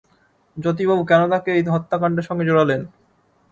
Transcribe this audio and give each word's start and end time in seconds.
জ্যোতিবাবু 0.57 1.03
কেন 1.05 1.21
তাঁকে 1.31 1.49
এই 1.53 1.63
হত্যাকাণ্ডের 1.75 2.27
সঙ্গে 2.29 2.47
জড়ালেন? 2.49 2.81